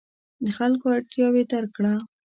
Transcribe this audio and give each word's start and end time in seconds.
د 0.43 0.45
خلکو 0.57 0.85
اړتیاوې 0.97 1.43
درک 1.51 1.71
کړه. 1.77 1.93